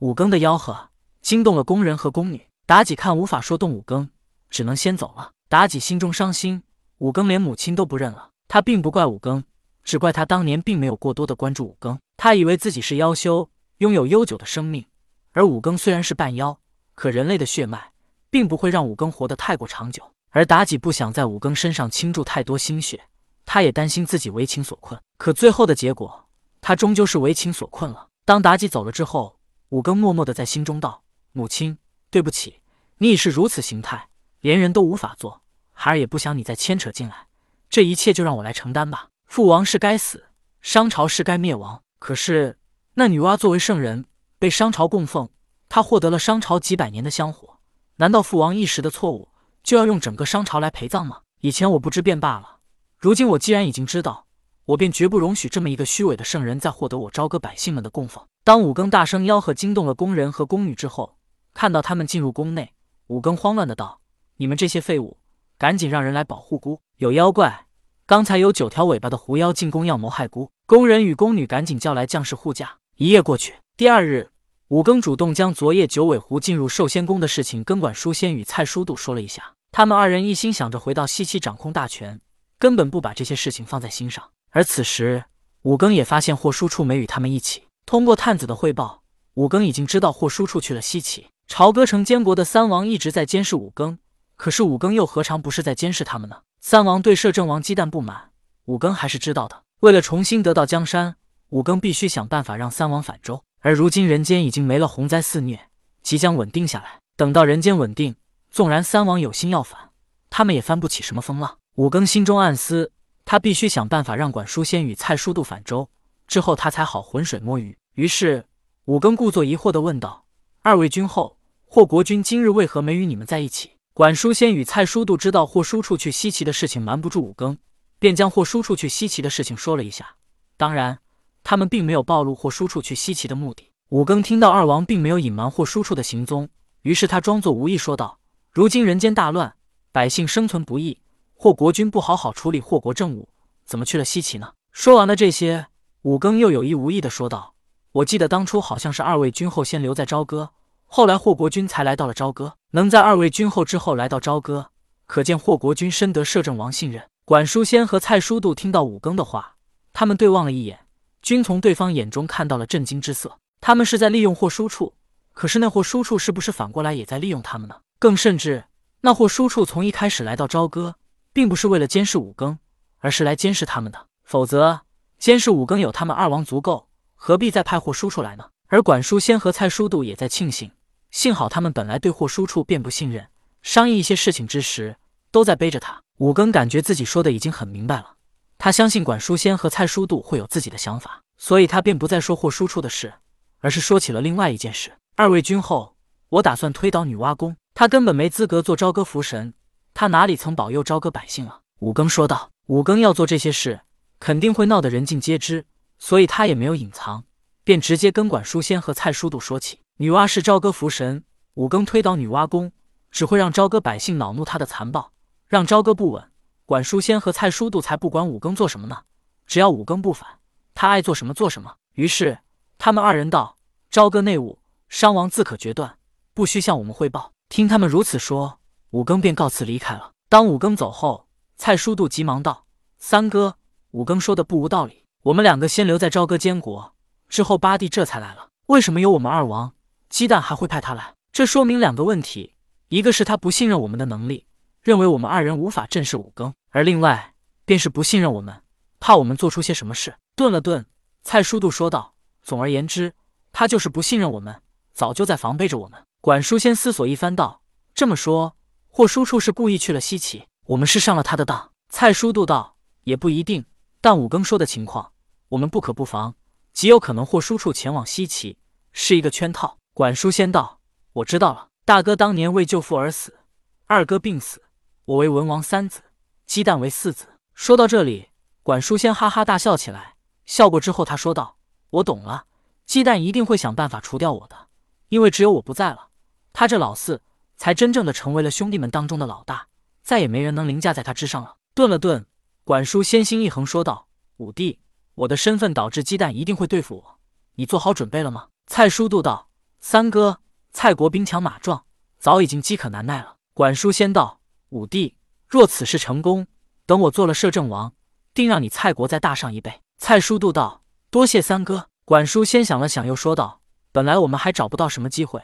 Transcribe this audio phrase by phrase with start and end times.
[0.00, 0.88] 五更的吆喝
[1.20, 2.46] 惊动了工人和宫女。
[2.66, 4.08] 妲己看无法说动五更，
[4.48, 5.32] 只能先走了。
[5.50, 6.62] 妲己心中伤心，
[6.98, 8.30] 五更连母亲都不认了。
[8.48, 9.44] 她并不怪五更，
[9.84, 11.98] 只怪她当年并没有过多的关注五更。
[12.16, 14.86] 她以为自己是妖修，拥有悠久的生命，
[15.32, 16.58] 而五更虽然是半妖，
[16.94, 17.92] 可人类的血脉
[18.30, 20.02] 并不会让五更活得太过长久。
[20.30, 23.02] 而妲己不想在五更身上倾注太多心血，
[23.44, 24.98] 她也担心自己为情所困。
[25.18, 26.26] 可最后的结果，
[26.62, 28.06] 她终究是为情所困了。
[28.24, 29.39] 当妲己走了之后，
[29.70, 31.78] 五更默默的在心中道：“母亲，
[32.10, 32.60] 对不起。”
[33.02, 34.08] 你已是如此形态，
[34.40, 35.40] 连人都无法做，
[35.72, 37.28] 孩儿也不想你再牵扯进来，
[37.70, 39.08] 这一切就让我来承担吧。
[39.24, 40.26] 父王是该死，
[40.60, 41.82] 商朝是该灭亡。
[41.98, 42.58] 可是
[42.94, 44.04] 那女娲作为圣人，
[44.38, 45.30] 被商朝供奉，
[45.70, 47.58] 她获得了商朝几百年的香火，
[47.96, 49.30] 难道父王一时的错误
[49.62, 51.22] 就要用整个商朝来陪葬吗？
[51.40, 52.58] 以前我不知便罢了，
[52.98, 54.26] 如今我既然已经知道，
[54.70, 58.24] 我便绝不容许这么一个虚伪的圣人再获得我朝歌百姓们的供奉。
[58.44, 61.16] 当五更大声吆喝，惊动了宫人和宫女之后，
[61.52, 62.72] 看到他们进入宫内。
[63.08, 64.00] 五更慌乱的道
[64.38, 65.18] ：“你们这些废物，
[65.58, 66.80] 赶紧让人来保护姑！
[66.98, 67.66] 有妖怪！
[68.06, 72.76] 刚才有九条尾巴的狐妖进宫要谋害姑。”宫人与宫女赶紧叫来将士护驾。
[72.94, 74.30] 一夜过去，第二日，
[74.68, 79.54] 五更主动将昨夜九尾狐进入寿仙宫的事情跟管书仙与蔡叔度说了一下。
[79.72, 82.20] 他们二人一心想着回到西岐掌控大权，
[82.56, 84.22] 根本不把这些事情放在心上。
[84.50, 85.24] 而此时，
[85.62, 87.64] 五更也发现霍叔处没与他们一起。
[87.86, 89.02] 通过探子的汇报，
[89.34, 91.28] 五更已经知道霍叔处去了西岐。
[91.46, 93.98] 朝歌城监国的三王一直在监视五更，
[94.36, 96.42] 可是五更又何尝不是在监视他们呢？
[96.60, 98.30] 三王对摄政王姬旦不满，
[98.66, 99.62] 五更还是知道的。
[99.80, 101.16] 为了重新得到江山，
[101.48, 103.42] 五更必须想办法让三王反周。
[103.60, 105.68] 而如今人间已经没了洪灾肆虐，
[106.02, 107.00] 即将稳定下来。
[107.16, 108.16] 等到人间稳定，
[108.50, 109.90] 纵然三王有心要反，
[110.28, 111.58] 他们也翻不起什么风浪。
[111.76, 112.92] 五更心中暗思，
[113.24, 115.88] 他必须想办法让管叔先与蔡叔度反周，
[116.26, 117.76] 之后他才好浑水摸鱼。
[117.94, 118.44] 于是
[118.84, 120.24] 五更故作疑惑地问道
[120.62, 121.36] ：“二位君后。”
[121.72, 123.70] 霍国君今日为何没与你们在一起？
[123.92, 127.56] 管叔先与蔡叔度知道霍叔处去西岐的事情，瞒不住五更，
[128.00, 130.16] 便将霍叔处去西岐的事情说了一下。
[130.56, 130.98] 当然，
[131.44, 133.70] 他们并没有暴露霍叔处去西岐的目的。
[133.90, 136.48] 五更听到二王并没有隐瞒霍叔处的行踪，
[136.82, 138.18] 于是他装作无意说道
[138.50, 139.54] ：“如今人间大乱，
[139.92, 140.98] 百姓生存不易，
[141.42, 143.30] 霍国君不好好处理霍国政务，
[143.64, 145.68] 怎么去了西岐呢？”说完了这些，
[146.02, 147.54] 五更又有意无意的说道
[147.92, 150.50] ：“我记得当初好像是二位君后先留在朝歌。”
[150.84, 154.66] 后来霍国君才来到了朝歌，能在二位君后之后来到朝歌，
[155.06, 157.08] 可见霍国君深得摄政王信任。
[157.24, 159.56] 管叔仙和蔡叔度听到五更的话，
[159.94, 160.80] 他们对望了一眼，
[161.22, 163.38] 均从对方眼中看到了震惊之色。
[163.62, 164.92] 他们是在利用霍叔处，
[165.32, 167.76] 可是那霍叔处是不是反过来也在利用他们呢？
[167.98, 168.64] 更甚至，
[169.00, 170.96] 那霍叔处从一开始来到朝歌，
[171.32, 172.58] 并不是为了监视五更，
[172.98, 174.06] 而是来监视他们的。
[174.24, 174.82] 否则，
[175.18, 178.50] 监视五更有他们二王足够，何必再派霍叔出来呢？
[178.68, 180.70] 而管叔先和蔡叔度也在庆幸。
[181.10, 183.28] 幸好他们本来对霍叔处便不信任，
[183.62, 184.96] 商议一些事情之时
[185.32, 186.00] 都在背着他。
[186.18, 188.14] 五更感觉自己说的已经很明白了，
[188.58, 193.14] 他相信管叔先和蔡叔度会有自己的想法，所以他便不再说霍叔处的事，
[193.58, 194.92] 而是说起了另外一件事。
[195.16, 195.96] 二位君后，
[196.28, 199.52] 我打算推倒女娲宫，他根本没资格做朝歌福神，
[200.00, 201.60] 他哪里曾保佑朝歌百姓啊？
[201.80, 202.48] 五更说道。
[202.68, 203.82] 五更要做这些事，
[204.18, 205.66] 肯定会闹得人尽皆知，
[205.98, 207.24] 所以他也没有隐藏，
[207.64, 209.80] 便直接跟管书仙和蔡叔度说起。
[209.98, 211.22] 女娲是朝歌福神，
[211.52, 212.72] 五更推倒女娲宫，
[213.10, 215.12] 只会让朝歌百姓恼怒他的残暴，
[215.46, 216.30] 让朝歌不稳。
[216.64, 219.02] 管书仙和蔡叔度才不管五更做什么呢，
[219.46, 220.26] 只要五更不反，
[220.72, 221.74] 他爱做什么做什么。
[221.92, 222.38] 于是
[222.78, 223.58] 他们二人道
[223.92, 225.98] ：“朝歌内务，商王自可决断，
[226.32, 228.59] 不需向我们汇报。”听他们如此说，
[228.90, 230.12] 五更便告辞离开了。
[230.28, 232.66] 当五更走后，蔡叔度急忙道
[232.98, 233.56] ：“三哥，
[233.92, 235.04] 五更说的不无道理。
[235.22, 236.94] 我们两个先留在朝歌监国，
[237.28, 239.74] 之后八弟这才来了，为什么有我们二王？”
[240.10, 242.54] 鸡蛋还会派他来，这说明两个问题：
[242.88, 244.46] 一个是他不信任我们的能力，
[244.82, 247.34] 认为我们二人无法正视五更；而另外
[247.64, 248.62] 便是不信任我们，
[248.98, 250.16] 怕我们做出些什么事。
[250.34, 250.84] 顿了顿，
[251.22, 253.14] 蔡叔度说道：“总而言之，
[253.52, 254.62] 他就是不信任我们，
[254.92, 257.62] 早就在防备着我们。”管叔先思索一番道
[257.94, 258.56] ：“这么说，
[258.92, 263.64] 霍叔处是故意去了西岐，我们是上了他的当。”蔡叔度道：“也不一定，
[264.00, 265.12] 但五更说的情况，
[265.50, 266.34] 我们不可不防，
[266.72, 268.58] 极有可能霍叔处前往西岐
[268.92, 270.80] 是一个圈套。”管叔先道
[271.14, 273.38] ：“我知道了，大哥当年为救父而死，
[273.86, 274.62] 二哥病死，
[275.04, 276.02] 我为文王三子，
[276.46, 278.30] 鸡蛋为四子。”说到这里，
[278.62, 280.16] 管叔先哈哈大笑起来。
[280.46, 281.58] 笑过之后，他说道
[281.90, 282.46] ：“我懂了，
[282.86, 284.68] 鸡蛋一定会想办法除掉我的，
[285.08, 286.08] 因为只有我不在了，
[286.52, 287.22] 他这老四
[287.60, 289.66] 才真正的成为了兄弟们当中的老大，
[290.02, 292.24] 再也没人能凌驾在他之上了。”顿了顿，
[292.64, 294.08] 管叔先心一横，说道
[294.38, 294.80] ：“五弟，
[295.14, 297.18] 我的身份导致鸡蛋一定会对付我，
[297.56, 299.50] 你做好准备了吗？”蔡叔度道。
[299.78, 300.40] 三哥，
[300.72, 301.84] 蔡国兵强马壮，
[302.18, 303.36] 早已经饥渴难耐了。
[303.52, 304.40] 管叔先道
[304.70, 306.46] ：“五弟，若此事成功，
[306.86, 307.92] 等我做了摄政王，
[308.32, 313.60] 定让你蔡国再大上一倍。”蔡叔度道：“多谢三哥。”管叔先想了想，又说道
[313.92, 315.42] ：“本来我们还找不到什么机会，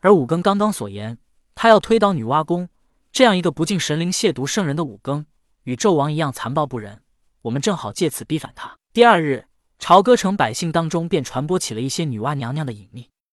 [0.00, 1.18] 而五更刚刚所言，
[1.60, 2.68] 他要推倒女娲宫，
[3.10, 5.24] 这样一个不敬神灵、亵渎圣人的武庚，
[5.64, 7.00] 与纣王一样残暴不仁，
[7.42, 9.46] 我们正好借此逼反他。”第二日，
[9.76, 13.10] 朝歌城百姓当中便传播起了一些女娲娘娘的隐秘。